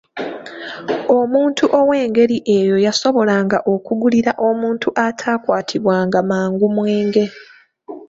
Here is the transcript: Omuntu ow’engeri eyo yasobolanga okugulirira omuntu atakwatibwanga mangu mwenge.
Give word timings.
Omuntu 1.19 1.63
ow’engeri 1.79 2.37
eyo 2.57 2.75
yasobolanga 2.85 3.57
okugulirira 3.73 4.31
omuntu 4.49 4.87
atakwatibwanga 5.07 6.19
mangu 6.29 6.65
mwenge. 6.75 7.25